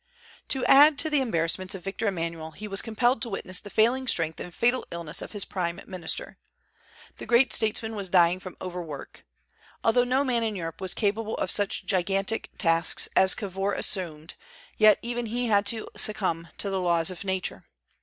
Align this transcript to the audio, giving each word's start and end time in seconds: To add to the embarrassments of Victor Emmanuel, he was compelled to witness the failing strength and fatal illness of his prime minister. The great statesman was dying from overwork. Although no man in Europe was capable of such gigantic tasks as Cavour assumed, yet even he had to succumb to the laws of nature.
To 0.47 0.65
add 0.65 0.97
to 0.97 1.11
the 1.11 1.21
embarrassments 1.21 1.75
of 1.75 1.83
Victor 1.83 2.07
Emmanuel, 2.07 2.53
he 2.53 2.67
was 2.67 2.81
compelled 2.81 3.21
to 3.21 3.29
witness 3.29 3.59
the 3.59 3.69
failing 3.69 4.07
strength 4.07 4.39
and 4.39 4.51
fatal 4.51 4.83
illness 4.89 5.21
of 5.21 5.33
his 5.33 5.45
prime 5.45 5.79
minister. 5.85 6.39
The 7.17 7.27
great 7.27 7.53
statesman 7.53 7.95
was 7.95 8.09
dying 8.09 8.39
from 8.39 8.57
overwork. 8.59 9.27
Although 9.83 10.05
no 10.05 10.23
man 10.23 10.41
in 10.41 10.55
Europe 10.55 10.81
was 10.81 10.95
capable 10.95 11.35
of 11.37 11.51
such 11.51 11.85
gigantic 11.85 12.49
tasks 12.57 13.09
as 13.15 13.35
Cavour 13.35 13.73
assumed, 13.73 14.33
yet 14.75 14.97
even 15.03 15.27
he 15.27 15.45
had 15.49 15.67
to 15.67 15.87
succumb 15.95 16.47
to 16.57 16.71
the 16.71 16.79
laws 16.81 17.11
of 17.11 17.23
nature. 17.23 17.65